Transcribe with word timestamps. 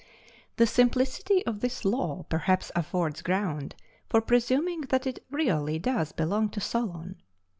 The 0.55 0.65
simplicity 0.65 1.45
of 1.45 1.59
this 1.59 1.85
law 1.85 2.25
perhaps 2.27 2.71
affords 2.75 3.21
ground 3.21 3.75
for 4.09 4.19
presuming 4.19 4.81
that 4.89 5.05
it 5.05 5.23
really 5.29 5.77
does 5.77 6.11
belong 6.11 6.49
to 6.49 6.59
Solon. 6.59 7.21